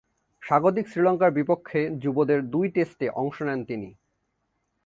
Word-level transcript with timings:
স্বাগতিক 0.43 0.85
শ্রীলঙ্কার 0.87 1.31
বিপক্ষে 1.31 1.81
যুবদের 1.99 2.39
দুই 2.49 2.67
টেস্টে 2.69 3.07
অংশ 3.13 3.37
নেন 3.41 3.59
তিনি। 3.65 3.89